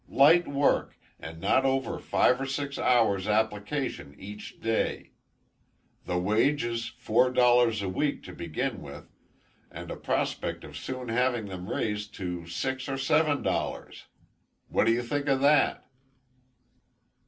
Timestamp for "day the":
4.59-6.17